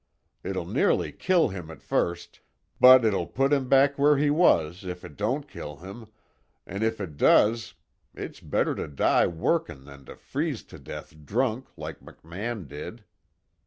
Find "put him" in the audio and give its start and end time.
3.27-3.69